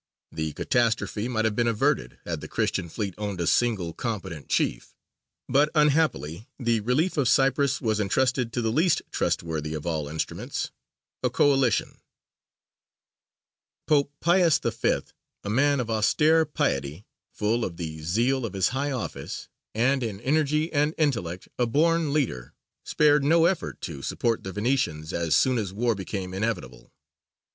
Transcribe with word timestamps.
The 0.31 0.53
catastrophe 0.53 1.27
might 1.27 1.45
have 1.45 1.55
been 1.55 1.67
averted, 1.67 2.17
had 2.25 2.41
the 2.41 2.47
Christian 2.47 2.89
fleet 2.89 3.13
owned 3.19 3.39
a 3.39 3.45
single 3.45 3.93
competent 3.93 4.49
chief; 4.49 4.95
but 5.47 5.69
unhappily 5.75 6.47
the 6.57 6.79
relief 6.79 7.17
of 7.17 7.29
Cyprus 7.29 7.79
was 7.79 7.99
entrusted 7.99 8.51
to 8.51 8.63
the 8.63 8.71
least 8.71 9.03
trustworthy 9.11 9.75
of 9.75 9.85
all 9.85 10.07
instruments 10.07 10.71
a 11.21 11.29
coalition. 11.29 11.99
Pope 13.85 14.11
Pius 14.21 14.57
V., 14.57 15.01
a 15.43 15.49
man 15.51 15.79
of 15.79 15.91
austere 15.91 16.45
piety, 16.45 17.05
full 17.31 17.63
of 17.63 17.77
the 17.77 18.01
zeal 18.01 18.43
of 18.43 18.53
his 18.53 18.69
high 18.69 18.89
office, 18.89 19.49
and 19.75 20.01
in 20.01 20.19
energy 20.21 20.73
and 20.73 20.95
intellect 20.97 21.47
a 21.59 21.67
born 21.67 22.11
leader, 22.11 22.55
spared 22.83 23.23
no 23.23 23.45
effort 23.45 23.79
to 23.81 24.01
support 24.01 24.43
the 24.43 24.51
Venetians 24.51 25.13
as 25.13 25.35
soon 25.35 25.59
as 25.59 25.71
war 25.71 25.93
became 25.93 26.33
inevitable. 26.33 26.91